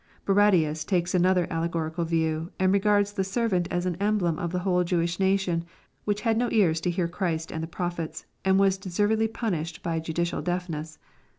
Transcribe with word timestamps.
Barradius 0.25 0.83
takes 0.83 1.13
another 1.13 1.45
allegorical 1.51 2.05
view, 2.05 2.51
and 2.57 2.73
regards 2.73 3.13
the 3.13 3.23
ser 3.23 3.47
vant 3.49 3.67
as 3.69 3.85
an 3.85 3.97
emblem 3.97 4.39
of 4.39 4.51
the 4.51 4.57
whole 4.65 4.83
Jewish 4.83 5.19
nation, 5.19 5.63
which 6.05 6.21
had 6.21 6.39
no 6.39 6.49
ears 6.51 6.81
to 6.81 6.89
hear 6.89 7.07
Christ 7.07 7.51
and 7.51 7.61
the 7.61 7.67
prophets, 7.67 8.25
and 8.43 8.57
was 8.57 8.79
deservedly 8.79 9.27
punished 9.27 9.83
by 9.83 9.99
judicial 9.99 10.41
deafness. 10.41 10.97